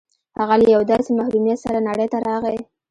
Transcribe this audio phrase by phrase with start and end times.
[0.39, 2.57] هغه له یوه داسې محرومیت سره نړۍ ته راغی